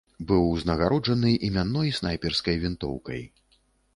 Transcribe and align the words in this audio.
Быў 0.29 0.45
узнагароджаны 0.53 1.33
імянной 1.49 1.93
снайперскай 1.99 2.57
вінтоўкай. 2.65 3.21